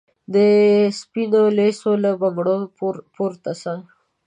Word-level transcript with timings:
د 0.33 0.35
سپینو 0.99 1.41
لېڅو 1.57 1.91
له 2.03 2.11
بنګړو 2.21 2.57
پورته 3.15 3.51
سه 3.61 3.73